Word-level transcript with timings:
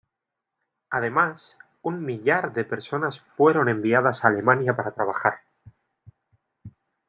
Además, 0.89 1.55
un 1.83 2.03
millar 2.03 2.53
de 2.53 2.65
personas 2.65 3.19
fueron 3.37 3.69
enviadas 3.69 4.23
a 4.25 4.29
Alemania 4.29 4.75
para 4.75 4.95
trabajar. 4.95 5.41